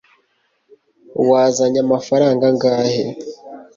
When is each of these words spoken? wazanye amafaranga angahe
wazanye 1.29 1.79
amafaranga 1.85 2.41
angahe 2.51 3.03